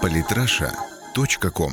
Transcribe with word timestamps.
Политраша.ком 0.00 1.72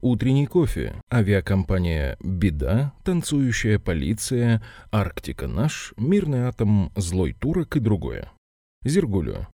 Утренний 0.00 0.46
кофе, 0.46 1.00
авиакомпания 1.10 2.16
«Беда», 2.20 2.92
танцующая 3.04 3.78
полиция, 3.78 4.62
«Арктика 4.92 5.46
наш», 5.46 5.94
«Мирный 5.96 6.42
атом», 6.42 6.92
«Злой 6.94 7.32
турок» 7.32 7.76
и 7.76 7.80
другое. 7.80 8.30
Зергулю. 8.84 9.48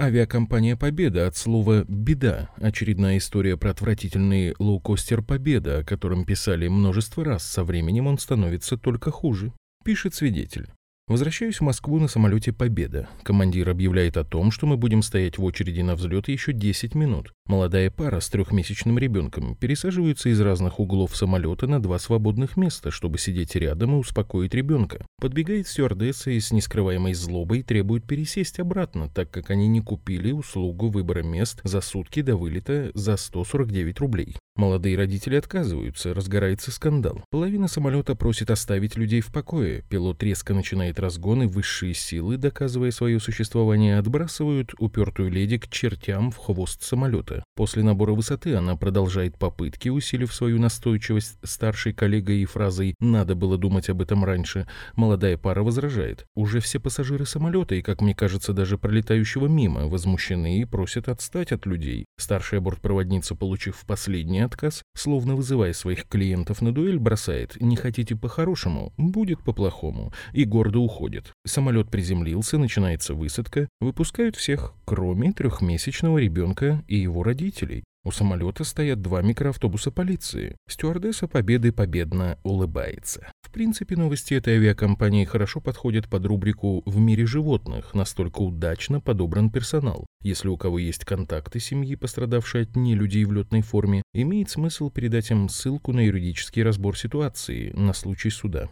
Авиакомпания 0.00 0.76
«Победа» 0.76 1.26
от 1.26 1.36
слова 1.36 1.84
«беда»– 1.86 2.48
очередная 2.56 3.18
история 3.18 3.58
про 3.58 3.70
отвратительный 3.72 4.54
лоукостер 4.58 5.22
«Победа», 5.22 5.80
о 5.80 5.84
котором 5.84 6.24
писали 6.24 6.68
множество 6.68 7.24
раз, 7.24 7.44
со 7.44 7.62
временем 7.62 8.06
он 8.06 8.18
становится 8.18 8.78
только 8.78 9.10
хуже. 9.10 9.52
Пишет 9.84 10.14
свидетель. 10.14 10.70
Возвращаюсь 11.10 11.56
в 11.56 11.62
Москву 11.62 11.98
на 11.98 12.06
самолете 12.06 12.52
«Победа». 12.52 13.08
Командир 13.24 13.68
объявляет 13.68 14.16
о 14.16 14.22
том, 14.22 14.52
что 14.52 14.68
мы 14.68 14.76
будем 14.76 15.02
стоять 15.02 15.38
в 15.38 15.44
очереди 15.44 15.80
на 15.80 15.96
взлет 15.96 16.28
еще 16.28 16.52
10 16.52 16.94
минут. 16.94 17.32
Молодая 17.46 17.90
пара 17.90 18.20
с 18.20 18.28
трехмесячным 18.28 18.96
ребенком 18.96 19.56
пересаживаются 19.56 20.28
из 20.28 20.40
разных 20.40 20.78
углов 20.78 21.16
самолета 21.16 21.66
на 21.66 21.82
два 21.82 21.98
свободных 21.98 22.56
места, 22.56 22.92
чтобы 22.92 23.18
сидеть 23.18 23.56
рядом 23.56 23.96
и 23.96 23.98
успокоить 23.98 24.54
ребенка. 24.54 25.04
Подбегает 25.20 25.66
стюардесса 25.66 26.30
и 26.30 26.38
с 26.38 26.52
нескрываемой 26.52 27.14
злобой 27.14 27.64
требует 27.64 28.06
пересесть 28.06 28.60
обратно, 28.60 29.08
так 29.08 29.32
как 29.32 29.50
они 29.50 29.66
не 29.66 29.80
купили 29.80 30.30
услугу 30.30 30.90
выбора 30.90 31.24
мест 31.24 31.60
за 31.64 31.80
сутки 31.80 32.22
до 32.22 32.36
вылета 32.36 32.92
за 32.94 33.16
149 33.16 33.98
рублей. 33.98 34.36
Молодые 34.60 34.94
родители 34.94 35.36
отказываются, 35.36 36.12
разгорается 36.12 36.70
скандал. 36.70 37.24
Половина 37.30 37.66
самолета 37.66 38.14
просит 38.14 38.50
оставить 38.50 38.94
людей 38.94 39.22
в 39.22 39.32
покое. 39.32 39.82
Пилот 39.88 40.22
резко 40.22 40.52
начинает 40.52 41.00
разгон, 41.00 41.44
и 41.44 41.46
высшие 41.46 41.94
силы, 41.94 42.36
доказывая 42.36 42.90
свое 42.90 43.20
существование, 43.20 43.98
отбрасывают 43.98 44.72
упертую 44.78 45.30
леди 45.30 45.56
к 45.56 45.70
чертям 45.70 46.30
в 46.30 46.36
хвост 46.36 46.82
самолета. 46.82 47.42
После 47.56 47.82
набора 47.82 48.12
высоты 48.12 48.54
она 48.54 48.76
продолжает 48.76 49.38
попытки, 49.38 49.88
усилив 49.88 50.30
свою 50.30 50.58
настойчивость 50.58 51.38
старшей 51.42 51.94
коллегой 51.94 52.42
и 52.42 52.44
фразой 52.44 52.96
«надо 53.00 53.34
было 53.34 53.56
думать 53.56 53.88
об 53.88 54.02
этом 54.02 54.26
раньше». 54.26 54.66
Молодая 54.94 55.38
пара 55.38 55.62
возражает. 55.62 56.26
Уже 56.34 56.60
все 56.60 56.78
пассажиры 56.78 57.24
самолета 57.24 57.76
и, 57.76 57.80
как 57.80 58.02
мне 58.02 58.14
кажется, 58.14 58.52
даже 58.52 58.76
пролетающего 58.76 59.46
мимо, 59.46 59.86
возмущены 59.86 60.60
и 60.60 60.66
просят 60.66 61.08
отстать 61.08 61.50
от 61.50 61.64
людей. 61.64 62.04
Старшая 62.18 62.60
бортпроводница, 62.60 63.34
получив 63.34 63.86
последний 63.86 64.49
отказ, 64.50 64.82
словно 64.94 65.36
вызывая 65.36 65.72
своих 65.72 66.06
клиентов 66.06 66.60
на 66.60 66.72
дуэль, 66.72 66.98
бросает 66.98 67.56
«не 67.60 67.76
хотите 67.76 68.16
по-хорошему, 68.16 68.92
будет 68.96 69.42
по-плохому» 69.42 70.12
и 70.32 70.44
гордо 70.44 70.80
уходит. 70.80 71.32
Самолет 71.46 71.88
приземлился, 71.90 72.58
начинается 72.58 73.14
высадка, 73.14 73.68
выпускают 73.80 74.36
всех, 74.36 74.74
кроме 74.84 75.32
трехмесячного 75.32 76.18
ребенка 76.18 76.84
и 76.88 76.96
его 76.96 77.22
родителей. 77.22 77.84
У 78.02 78.10
самолета 78.10 78.64
стоят 78.64 79.02
два 79.02 79.20
микроавтобуса 79.20 79.90
полиции. 79.90 80.56
Стюардесса 80.66 81.28
Победы 81.28 81.70
победно 81.70 82.38
улыбается. 82.44 83.30
В 83.42 83.50
принципе, 83.50 83.94
новости 83.94 84.32
этой 84.32 84.54
авиакомпании 84.54 85.26
хорошо 85.26 85.60
подходят 85.60 86.08
под 86.08 86.24
рубрику 86.24 86.82
«В 86.86 86.98
мире 86.98 87.26
животных», 87.26 87.92
настолько 87.92 88.40
удачно 88.40 89.00
подобран 89.00 89.50
персонал. 89.50 90.06
Если 90.22 90.48
у 90.48 90.56
кого 90.56 90.78
есть 90.78 91.04
контакты 91.04 91.60
семьи, 91.60 91.94
пострадавшей 91.94 92.62
от 92.62 92.74
нелюдей 92.74 93.24
в 93.24 93.32
летной 93.32 93.60
форме, 93.60 94.02
имеет 94.14 94.48
смысл 94.48 94.88
передать 94.88 95.30
им 95.30 95.50
ссылку 95.50 95.92
на 95.92 96.00
юридический 96.00 96.62
разбор 96.62 96.96
ситуации 96.96 97.70
на 97.74 97.92
случай 97.92 98.30
суда. 98.30 98.70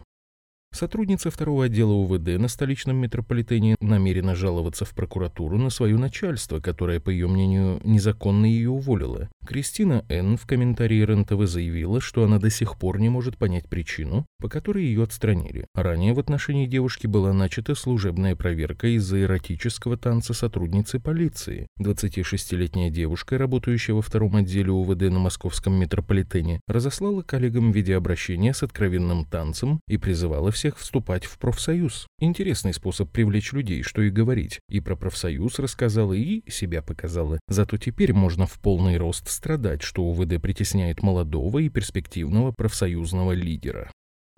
Сотрудница 0.71 1.31
второго 1.31 1.65
отдела 1.65 1.93
УВД 1.93 2.39
на 2.39 2.47
столичном 2.47 2.97
метрополитене 2.97 3.75
намерена 3.81 4.35
жаловаться 4.35 4.85
в 4.85 4.91
прокуратуру 4.91 5.57
на 5.57 5.71
свое 5.71 5.97
начальство, 5.97 6.59
которое, 6.59 6.99
по 6.99 7.09
ее 7.09 7.27
мнению, 7.27 7.81
незаконно 7.83 8.45
ее 8.45 8.69
уволило. 8.69 9.29
Кристина 9.45 10.05
Н. 10.09 10.37
в 10.37 10.45
комментарии 10.45 11.01
РНТВ 11.01 11.47
заявила, 11.47 11.99
что 11.99 12.23
она 12.23 12.37
до 12.37 12.51
сих 12.51 12.77
пор 12.77 12.99
не 12.99 13.09
может 13.09 13.35
понять 13.35 13.67
причину, 13.67 14.27
по 14.39 14.47
которой 14.47 14.85
ее 14.85 15.03
отстранили. 15.03 15.65
Ранее 15.73 16.13
в 16.13 16.19
отношении 16.19 16.67
девушки 16.67 17.07
была 17.07 17.33
начата 17.33 17.73
служебная 17.73 18.35
проверка 18.35 18.87
из-за 18.95 19.23
эротического 19.23 19.97
танца 19.97 20.35
сотрудницы 20.35 20.99
полиции. 20.99 21.65
26-летняя 21.81 22.91
девушка, 22.91 23.39
работающая 23.39 23.95
во 23.95 24.03
втором 24.03 24.35
отделе 24.35 24.71
УВД 24.71 25.01
на 25.01 25.17
московском 25.17 25.73
метрополитене, 25.73 26.61
разослала 26.67 27.23
коллегам 27.23 27.71
видеообращение 27.71 28.53
с 28.53 28.61
откровенным 28.61 29.25
танцем 29.25 29.79
и 29.87 29.97
призывала 29.97 30.51
всех 30.59 30.77
вступать 30.77 31.23
в 31.23 31.37
профсоюз. 31.37 32.05
Интересный 32.19 32.73
способ 32.73 33.09
привлечь 33.09 33.53
людей, 33.53 33.81
что 33.81 34.01
и 34.01 34.09
говорить. 34.09 34.59
И 34.67 34.81
про 34.81 34.97
профсоюз 34.97 35.57
рассказала, 35.57 36.11
и 36.11 36.41
себя 36.51 36.81
показала. 36.81 37.39
Зато 37.47 37.77
теперь 37.77 38.11
можно 38.11 38.45
в 38.45 38.59
полный 38.59 38.97
рост 38.97 39.29
страдать, 39.29 39.81
что 39.81 40.03
УВД 40.03 40.41
притесняет 40.41 41.01
молодого 41.01 41.59
и 41.59 41.69
перспективного 41.69 42.51
профсоюзного 42.51 43.31
лидера. 43.31 43.89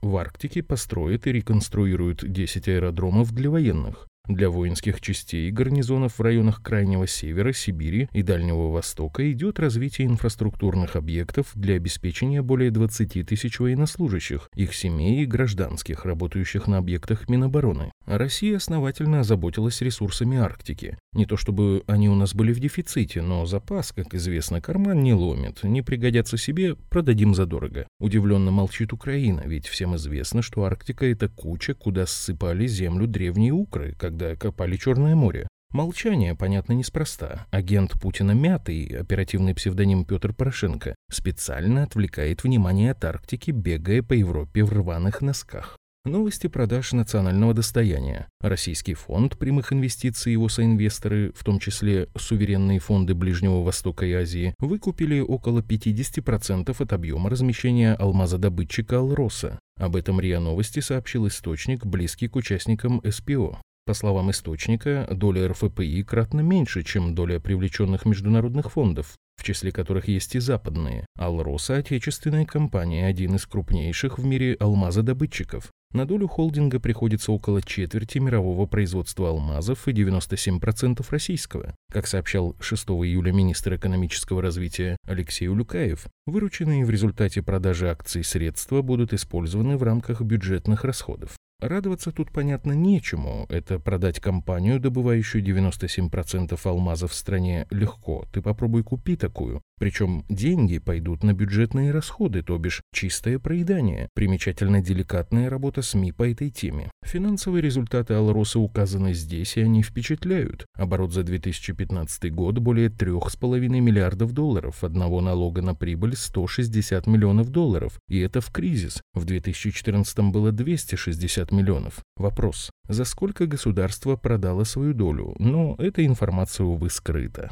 В 0.03 0.15
Арктике 0.15 0.61
построят 0.61 1.25
и 1.25 1.31
реконструируют 1.31 2.23
10 2.23 2.67
аэродромов 2.67 3.33
для 3.33 3.49
военных 3.49 4.07
для 4.27 4.49
воинских 4.49 5.01
частей 5.01 5.49
и 5.49 5.51
гарнизонов 5.51 6.19
в 6.19 6.21
районах 6.21 6.61
Крайнего 6.61 7.07
Севера, 7.07 7.53
Сибири 7.53 8.09
и 8.13 8.21
Дальнего 8.21 8.71
Востока 8.71 9.29
идет 9.31 9.59
развитие 9.59 10.07
инфраструктурных 10.07 10.95
объектов 10.95 11.51
для 11.55 11.75
обеспечения 11.75 12.41
более 12.41 12.71
20 12.71 13.25
тысяч 13.27 13.59
военнослужащих, 13.59 14.49
их 14.55 14.73
семей 14.73 15.23
и 15.23 15.25
гражданских, 15.25 16.05
работающих 16.05 16.67
на 16.67 16.77
объектах 16.77 17.29
Минобороны. 17.29 17.91
А 18.06 18.17
Россия 18.17 18.57
основательно 18.57 19.19
озаботилась 19.19 19.81
ресурсами 19.81 20.38
Арктики. 20.38 20.97
Не 21.13 21.25
то 21.25 21.38
чтобы 21.38 21.84
они 21.88 22.09
у 22.09 22.16
нас 22.16 22.34
были 22.34 22.51
в 22.51 22.59
дефиците, 22.59 23.22
но 23.22 23.45
запас, 23.45 23.91
как 23.91 24.13
известно, 24.13 24.59
карман 24.62 25.03
не 25.03 25.13
ломит. 25.13 25.63
Не 25.63 25.81
пригодятся 25.81 26.38
себе, 26.38 26.75
продадим 26.89 27.35
задорого. 27.35 27.88
Удивленно 28.00 28.51
молчит 28.51 28.91
Украина, 28.94 29.44
ведь 29.45 29.67
всем 29.67 29.95
известно, 29.95 30.41
что 30.41 30.63
Арктика— 30.63 31.06
это 31.07 31.29
куча, 31.29 31.73
куда 31.73 32.06
ссыпали 32.06 32.67
землю 32.67 33.07
древние 33.07 33.51
укры, 33.51 33.95
когда 34.00 34.35
копали 34.35 34.78
Черное 34.78 35.16
море. 35.16 35.47
Молчание, 35.72 36.35
понятно, 36.35 36.73
неспроста. 36.73 37.47
Агент 37.50 37.94
Путина 38.01 38.31
Мятый, 38.31 38.88
оперативный 38.88 39.56
псевдоним 39.56 40.03
Петр 40.03 40.33
Порошенко, 40.33 40.95
специально 41.09 41.83
отвлекает 41.83 42.44
внимание 42.44 42.91
от 42.91 43.06
Арктики, 43.06 43.51
бегая 43.51 44.03
по 44.03 44.12
Европе 44.12 44.66
в 44.66 44.73
рваных 44.73 45.22
носках. 45.22 45.78
Новости 46.03 46.47
продаж 46.47 46.94
национального 46.94 47.53
достояния. 47.53 48.28
Российский 48.41 48.95
фонд 48.95 49.38
прямых 49.38 49.72
инвестиций 49.72 50.31
и 50.31 50.34
его 50.34 50.50
соинвесторы, 50.50 51.31
в 51.35 51.44
том 51.44 51.59
числе 51.59 52.07
суверенные 52.17 52.79
фонды 52.79 53.13
Ближнего 53.13 53.62
Востока 53.62 54.07
и 54.07 54.12
Азии, 54.12 54.56
выкупили 54.57 55.19
около 55.19 55.59
50% 55.59 56.75
от 56.81 56.94
объема 56.94 57.29
размещения 57.29 57.94
алмазодобытчика 57.94 58.97
«Алроса». 58.97 59.59
Об 59.79 59.95
этом 59.95 60.19
РИА 60.19 60.39
Новости 60.39 60.79
сообщил 60.79 61.28
источник, 61.28 61.85
близкий 61.85 62.28
к 62.28 62.35
участникам 62.35 63.00
СПО. 63.07 63.62
По 63.85 63.94
словам 63.94 64.31
источника, 64.31 65.07
доля 65.12 65.50
РФПИ 65.50 66.01
кратно 66.01 66.39
меньше, 66.39 66.81
чем 66.81 67.13
доля 67.13 67.39
привлеченных 67.39 68.06
международных 68.06 68.72
фондов, 68.72 69.18
в 69.38 69.44
числе 69.44 69.72
которых 69.72 70.07
есть 70.07 70.33
и 70.33 70.39
западные. 70.39 71.06
Алроса– 71.16 71.75
отечественная 71.78 72.45
компания, 72.45 73.06
один 73.06 73.35
из 73.35 73.45
крупнейших 73.45 74.18
в 74.18 74.25
мире 74.25 74.57
алмазодобытчиков. 74.59 75.72
На 75.94 76.06
долю 76.06 76.29
холдинга 76.29 76.79
приходится 76.79 77.34
около 77.34 77.62
четверти 77.62 78.18
мирового 78.18 78.66
производства 78.66 79.28
алмазов 79.29 79.90
и 79.90 79.91
97% 79.91 81.06
российского. 81.09 81.75
Как 81.91 82.07
сообщал 82.07 82.56
6 82.62 82.85
июля 82.91 83.34
министр 83.34 83.75
экономического 83.75 84.41
развития 84.41 84.96
Алексей 85.06 85.50
Улюкаев, 85.50 86.06
вырученные 86.25 86.85
в 86.85 86.90
результате 86.90 87.41
продажи 87.41 87.90
акций 87.90 88.24
средства 88.24 88.81
будут 88.81 89.12
использованы 89.12 89.75
в 89.75 89.84
рамках 89.84 90.22
бюджетных 90.22 90.85
расходов. 90.85 91.35
Радоваться 91.59 92.12
тут, 92.12 92.31
понятно, 92.31 92.72
нечему. 92.72 93.46
Это 93.50 93.78
продать 93.78 94.19
компанию, 94.19 94.80
добывающую 94.80 95.44
97% 95.44 96.59
алмазов 96.63 97.12
в 97.12 97.16
стране, 97.16 97.68
легко. 97.69 98.25
Ты 98.31 98.41
попробуй 98.41 98.84
купи 98.84 99.18
такую. 99.18 99.62
Причем 99.81 100.24
деньги 100.30 100.78
пойдут 100.78 101.24
на 101.24 101.33
бюджетные 101.33 101.89
расходы, 101.89 102.44
то 102.44 102.56
бишь 102.60 102.83
чистое 102.94 103.39
проедание. 103.39 104.10
Примечательно 104.13 104.80
деликатная 104.80 105.50
работа 105.50 105.81
СМИ 105.81 106.12
по 106.12 106.30
этой 106.30 106.51
теме. 106.51 106.92
Финансовые 107.04 107.63
результаты 107.63 108.13
Алроса 108.13 108.60
указаны 108.60 109.16
здесь, 109.16 109.57
и 109.57 109.62
они 109.62 109.81
впечатляют. 109.81 110.68
Оборот 110.78 111.13
за 111.13 111.24
2015 111.24 112.31
год 112.31 112.60
более 112.60 112.89
3,5 112.89 113.57
миллиардов 113.80 114.33
долларов, 114.33 114.83
одного 114.83 115.19
налога 115.19 115.63
на 115.63 115.74
прибыль 115.74 116.16
160 116.16 117.07
миллионов 117.07 117.50
долларов. 117.50 118.00
И 118.07 118.19
это 118.19 118.39
в 118.39 118.51
кризис. 118.51 119.01
В 119.16 119.25
2014 119.25 120.19
было 120.31 120.51
260 120.51 121.51
миллионов. 121.51 122.04
Вопрос, 122.18 122.69
за 122.88 123.04
сколько 123.04 123.48
государство 123.48 124.16
продало 124.16 124.63
свою 124.63 124.94
долю? 124.94 125.34
Но 125.39 125.74
эта 125.80 126.06
информация, 126.06 126.68
увы, 126.68 126.92
скрыта. 126.92 127.51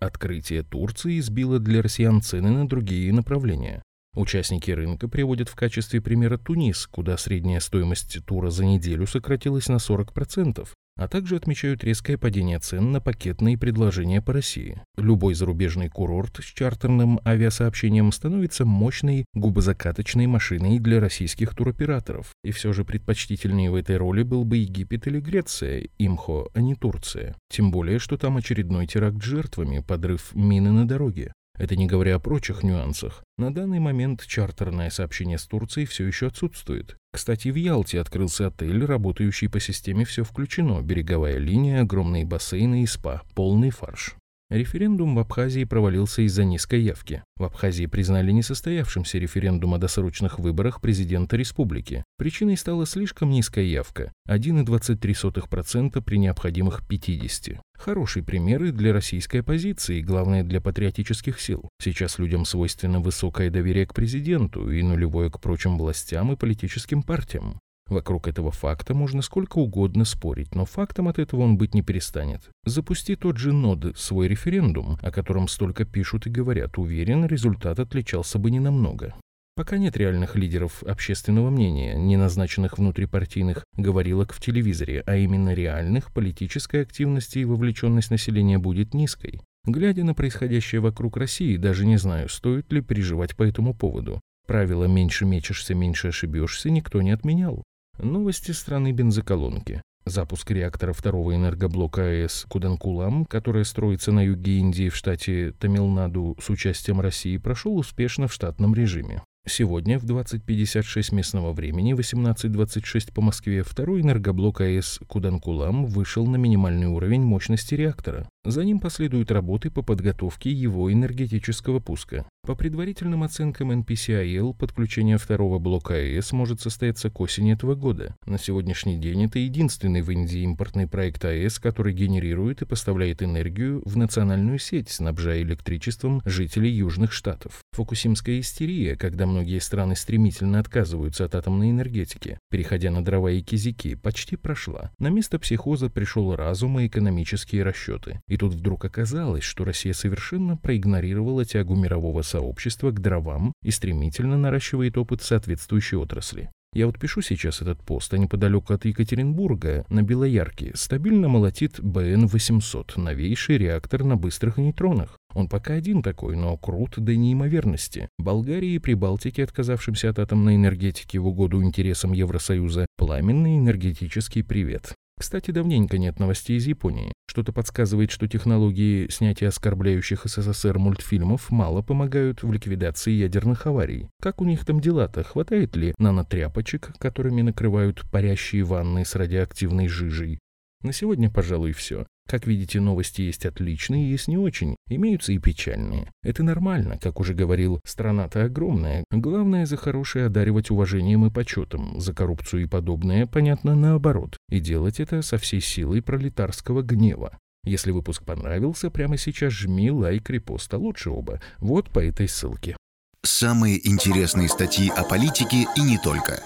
Открытие 0.00 0.62
Турции 0.62 1.18
сбило 1.18 1.58
для 1.58 1.82
россиян 1.82 2.22
цены 2.22 2.50
на 2.50 2.68
другие 2.68 3.12
направления. 3.12 3.82
Участники 4.18 4.72
рынка 4.72 5.06
приводят 5.06 5.48
в 5.48 5.54
качестве 5.54 6.00
примера 6.00 6.38
Тунис, 6.38 6.88
куда 6.88 7.16
средняя 7.16 7.60
стоимость 7.60 8.18
тура 8.26 8.50
за 8.50 8.64
неделю 8.64 9.06
сократилась 9.06 9.68
на 9.68 9.76
40%, 9.76 10.66
а 10.96 11.06
также 11.06 11.36
отмечают 11.36 11.84
резкое 11.84 12.18
падение 12.18 12.58
цен 12.58 12.90
на 12.90 13.00
пакетные 13.00 13.56
предложения 13.56 14.20
по 14.20 14.32
России. 14.32 14.82
Любой 14.96 15.34
зарубежный 15.34 15.88
курорт 15.88 16.40
с 16.42 16.46
чартерным 16.46 17.20
авиасообщением 17.24 18.10
становится 18.10 18.64
мощной 18.64 19.24
губозакаточной 19.34 20.26
машиной 20.26 20.80
для 20.80 20.98
российских 20.98 21.54
туроператоров. 21.54 22.32
И 22.42 22.50
все 22.50 22.72
же 22.72 22.84
предпочтительнее 22.84 23.70
в 23.70 23.76
этой 23.76 23.98
роли 23.98 24.24
был 24.24 24.44
бы 24.44 24.56
Египет 24.56 25.06
или 25.06 25.20
Греция, 25.20 25.90
имхо, 25.96 26.48
а 26.54 26.60
не 26.60 26.74
Турция. 26.74 27.36
Тем 27.50 27.70
более, 27.70 28.00
что 28.00 28.16
там 28.16 28.36
очередной 28.36 28.88
теракт 28.88 29.22
жертвами, 29.22 29.78
подрыв 29.78 30.34
мины 30.34 30.72
на 30.72 30.88
дороге. 30.88 31.32
Это 31.58 31.76
не 31.76 31.86
говоря 31.86 32.16
о 32.16 32.20
прочих 32.20 32.62
нюансах. 32.62 33.24
На 33.36 33.52
данный 33.52 33.80
момент 33.80 34.24
чартерное 34.26 34.90
сообщение 34.90 35.38
с 35.38 35.46
Турцией 35.46 35.86
все 35.86 36.06
еще 36.06 36.28
отсутствует. 36.28 36.96
Кстати, 37.12 37.48
в 37.48 37.56
Ялте 37.56 38.00
открылся 38.00 38.46
отель, 38.48 38.84
работающий 38.84 39.48
по 39.48 39.58
системе 39.58 40.04
«Все 40.04 40.22
включено», 40.24 40.80
береговая 40.82 41.38
линия, 41.38 41.82
огромные 41.82 42.24
бассейны 42.24 42.82
и 42.82 42.86
спа, 42.86 43.22
полный 43.34 43.70
фарш. 43.70 44.17
Референдум 44.50 45.14
в 45.14 45.18
Абхазии 45.18 45.64
провалился 45.64 46.22
из-за 46.22 46.42
низкой 46.42 46.80
явки. 46.80 47.22
В 47.36 47.44
Абхазии 47.44 47.84
признали 47.84 48.32
несостоявшимся 48.32 49.18
референдум 49.18 49.74
о 49.74 49.78
досрочных 49.78 50.38
выборах 50.38 50.80
президента 50.80 51.36
республики. 51.36 52.02
Причиной 52.16 52.56
стала 52.56 52.86
слишком 52.86 53.28
низкая 53.28 53.66
явка– 53.66 54.10
1,23% 54.26 56.00
при 56.00 56.16
необходимых 56.16 56.88
50. 56.88 57.60
Хороший 57.76 58.22
пример 58.22 58.64
и 58.64 58.70
для 58.70 58.94
российской 58.94 59.42
оппозиции, 59.42 60.00
главное 60.00 60.42
для 60.42 60.62
патриотических 60.62 61.38
сил. 61.38 61.68
Сейчас 61.78 62.18
людям 62.18 62.46
свойственно 62.46 63.00
высокое 63.00 63.50
доверие 63.50 63.84
к 63.84 63.92
президенту 63.92 64.70
и 64.70 64.82
нулевое 64.82 65.30
к 65.30 65.42
прочим 65.42 65.76
властям 65.76 66.32
и 66.32 66.36
политическим 66.36 67.02
партиям. 67.02 67.58
Вокруг 67.88 68.28
этого 68.28 68.50
факта 68.50 68.94
можно 68.94 69.22
сколько 69.22 69.58
угодно 69.58 70.04
спорить, 70.04 70.54
но 70.54 70.66
фактом 70.66 71.08
от 71.08 71.18
этого 71.18 71.40
он 71.40 71.56
быть 71.56 71.74
не 71.74 71.82
перестанет. 71.82 72.42
Запусти 72.64 73.16
тот 73.16 73.38
же 73.38 73.52
НОД 73.52 73.96
свой 73.96 74.28
референдум, 74.28 74.98
о 75.00 75.10
котором 75.10 75.48
столько 75.48 75.84
пишут 75.86 76.26
и 76.26 76.30
говорят, 76.30 76.76
уверен, 76.76 77.24
результат 77.24 77.78
отличался 77.78 78.38
бы 78.38 78.50
ненамного. 78.50 79.14
Пока 79.56 79.76
нет 79.76 79.96
реальных 79.96 80.36
лидеров 80.36 80.84
общественного 80.84 81.50
мнения, 81.50 81.96
не 81.96 82.16
назначенных 82.16 82.78
внутрипартийных 82.78 83.64
говорилок 83.76 84.32
в 84.32 84.40
телевизоре, 84.40 85.02
а 85.04 85.16
именно 85.16 85.52
реальных, 85.52 86.12
политической 86.12 86.82
активности 86.82 87.40
и 87.40 87.44
вовлеченность 87.44 88.12
населения 88.12 88.58
будет 88.58 88.94
низкой. 88.94 89.40
Глядя 89.64 90.04
на 90.04 90.14
происходящее 90.14 90.80
вокруг 90.80 91.16
России, 91.16 91.56
даже 91.56 91.86
не 91.86 91.96
знаю, 91.96 92.28
стоит 92.28 92.72
ли 92.72 92.82
переживать 92.82 93.34
по 93.34 93.42
этому 93.42 93.74
поводу. 93.74 94.20
Правило 94.46 94.84
«меньше 94.84 95.26
мечешься, 95.26 95.74
меньше 95.74 96.08
ошибешься» 96.08 96.70
никто 96.70 97.02
не 97.02 97.10
отменял. 97.10 97.64
Новости 97.98 98.52
страны 98.52 98.92
бензоколонки. 98.92 99.82
Запуск 100.04 100.52
реактора 100.52 100.92
второго 100.92 101.34
энергоблока 101.34 102.02
АЭС 102.02 102.46
Куданкулам, 102.48 103.24
которая 103.24 103.64
строится 103.64 104.12
на 104.12 104.24
юге 104.24 104.58
Индии 104.58 104.88
в 104.88 104.94
штате 104.94 105.52
Тамилнаду 105.58 106.36
с 106.40 106.48
участием 106.48 107.00
России, 107.00 107.36
прошел 107.38 107.76
успешно 107.76 108.28
в 108.28 108.32
штатном 108.32 108.72
режиме. 108.72 109.22
Сегодня 109.48 109.98
в 109.98 110.04
20.56 110.04 111.12
местного 111.12 111.52
времени, 111.52 111.94
18.26 111.94 113.12
по 113.12 113.20
Москве, 113.20 113.64
второй 113.64 114.02
энергоблок 114.02 114.60
АЭС 114.60 115.00
Куданкулам 115.08 115.86
вышел 115.86 116.24
на 116.26 116.36
минимальный 116.36 116.86
уровень 116.86 117.22
мощности 117.22 117.74
реактора. 117.74 118.28
За 118.48 118.64
ним 118.64 118.80
последуют 118.80 119.30
работы 119.30 119.70
по 119.70 119.82
подготовке 119.82 120.50
его 120.50 120.90
энергетического 120.90 121.80
пуска. 121.80 122.24
По 122.46 122.54
предварительным 122.54 123.22
оценкам 123.22 123.72
NPCIL, 123.72 124.54
подключение 124.54 125.18
второго 125.18 125.58
блока 125.58 125.92
АЭС 125.92 126.32
может 126.32 126.62
состояться 126.62 127.10
к 127.10 127.20
осени 127.20 127.52
этого 127.52 127.74
года. 127.74 128.16
На 128.24 128.38
сегодняшний 128.38 128.96
день 128.96 129.26
это 129.26 129.38
единственный 129.38 130.00
в 130.00 130.10
Индии 130.10 130.44
импортный 130.44 130.86
проект 130.86 131.26
АЭС, 131.26 131.58
который 131.58 131.92
генерирует 131.92 132.62
и 132.62 132.64
поставляет 132.64 133.22
энергию 133.22 133.82
в 133.84 133.98
национальную 133.98 134.58
сеть, 134.58 134.88
снабжая 134.88 135.42
электричеством 135.42 136.22
жителей 136.24 136.70
южных 136.70 137.12
штатов. 137.12 137.60
Фукусимская 137.72 138.40
истерия, 138.40 138.96
когда 138.96 139.26
многие 139.26 139.58
страны 139.58 139.94
стремительно 139.94 140.58
отказываются 140.58 141.26
от 141.26 141.34
атомной 141.34 141.68
энергетики, 141.68 142.38
переходя 142.50 142.90
на 142.90 143.04
дрова 143.04 143.30
и 143.30 143.42
кизики, 143.42 143.94
почти 143.94 144.36
прошла. 144.36 144.90
На 144.98 145.08
место 145.08 145.38
психоза 145.38 145.90
пришел 145.90 146.34
разум 146.34 146.80
и 146.80 146.86
экономические 146.86 147.62
расчеты. 147.62 148.22
И 148.26 148.37
тут 148.38 148.54
вдруг 148.54 148.84
оказалось, 148.84 149.44
что 149.44 149.64
Россия 149.64 149.92
совершенно 149.92 150.56
проигнорировала 150.56 151.44
тягу 151.44 151.76
мирового 151.76 152.22
сообщества 152.22 152.90
к 152.90 153.00
дровам 153.00 153.52
и 153.62 153.70
стремительно 153.70 154.38
наращивает 154.38 154.96
опыт 154.96 155.22
соответствующей 155.22 155.96
отрасли. 155.96 156.50
Я 156.74 156.86
вот 156.86 156.98
пишу 156.98 157.22
сейчас 157.22 157.62
этот 157.62 157.82
пост, 157.82 158.12
а 158.12 158.18
неподалеку 158.18 158.74
от 158.74 158.84
Екатеринбурга, 158.84 159.86
на 159.88 160.02
Белоярке, 160.02 160.72
стабильно 160.74 161.26
молотит 161.26 161.80
БН-800, 161.80 163.00
новейший 163.00 163.56
реактор 163.56 164.04
на 164.04 164.16
быстрых 164.16 164.58
нейтронах. 164.58 165.16
Он 165.34 165.48
пока 165.48 165.74
один 165.74 166.02
такой, 166.02 166.36
но 166.36 166.56
крут 166.58 166.98
до 166.98 167.16
неимоверности. 167.16 168.08
Болгарии 168.18 168.72
и 168.72 168.78
Прибалтике, 168.78 169.44
отказавшимся 169.44 170.10
от 170.10 170.18
атомной 170.18 170.56
энергетики 170.56 171.16
в 171.16 171.26
угоду 171.26 171.62
интересам 171.62 172.12
Евросоюза, 172.12 172.86
пламенный 172.98 173.58
энергетический 173.58 174.44
привет. 174.44 174.94
Кстати, 175.18 175.50
давненько 175.50 175.98
нет 175.98 176.20
новостей 176.20 176.56
из 176.56 176.66
Японии. 176.66 177.12
Что-то 177.28 177.52
подсказывает, 177.52 178.10
что 178.10 178.28
технологии 178.28 179.08
снятия 179.08 179.48
оскорбляющих 179.48 180.22
СССР 180.24 180.78
мультфильмов 180.78 181.50
мало 181.50 181.82
помогают 181.82 182.42
в 182.42 182.52
ликвидации 182.52 183.10
ядерных 183.10 183.66
аварий. 183.66 184.08
Как 184.22 184.40
у 184.40 184.44
них 184.44 184.64
там 184.64 184.80
дела-то? 184.80 185.24
Хватает 185.24 185.76
ли 185.76 185.94
нанотряпочек, 185.98 186.92
которыми 186.98 187.42
накрывают 187.42 188.08
парящие 188.10 188.62
ванны 188.62 189.04
с 189.04 189.14
радиоактивной 189.16 189.88
жижей? 189.88 190.38
На 190.82 190.92
сегодня, 190.92 191.28
пожалуй, 191.28 191.72
все. 191.72 192.06
Как 192.28 192.46
видите, 192.46 192.78
новости 192.78 193.22
есть 193.22 193.46
отличные, 193.46 194.10
есть 194.10 194.28
не 194.28 194.36
очень. 194.36 194.76
Имеются 194.90 195.32
и 195.32 195.38
печальные. 195.38 196.12
Это 196.22 196.42
нормально, 196.42 196.98
как 196.98 197.20
уже 197.20 197.32
говорил, 197.32 197.80
страна-то 197.86 198.44
огромная. 198.44 199.02
Главное 199.10 199.64
за 199.64 199.78
хорошее 199.78 200.26
одаривать 200.26 200.70
уважением 200.70 201.24
и 201.24 201.30
почетом, 201.30 201.98
за 201.98 202.12
коррупцию 202.12 202.64
и 202.64 202.66
подобное, 202.66 203.26
понятно, 203.26 203.74
наоборот. 203.74 204.36
И 204.50 204.60
делать 204.60 205.00
это 205.00 205.22
со 205.22 205.38
всей 205.38 205.62
силой 205.62 206.02
пролетарского 206.02 206.82
гнева. 206.82 207.38
Если 207.64 207.92
выпуск 207.92 208.24
понравился, 208.26 208.90
прямо 208.90 209.16
сейчас 209.16 209.54
жми 209.54 209.90
лайк, 209.90 210.28
репост, 210.28 210.72
а 210.74 210.76
лучше 210.76 211.08
оба. 211.08 211.40
Вот 211.58 211.88
по 211.88 212.00
этой 212.00 212.28
ссылке. 212.28 212.76
Самые 213.22 213.86
интересные 213.88 214.48
статьи 214.48 214.90
о 214.94 215.02
политике 215.02 215.66
и 215.76 215.80
не 215.80 215.96
только. 215.98 216.42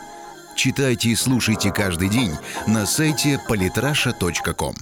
Читайте 0.55 1.08
и 1.08 1.17
слушайте 1.17 1.73
каждый 1.73 2.08
день 2.08 2.31
на 2.69 2.87
сайте 2.87 3.40
polytrasha.com. 3.49 4.75